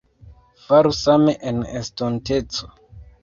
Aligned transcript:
Faru 0.63 0.93
same 0.99 1.35
en 1.51 1.61
estonteco! 1.81 2.73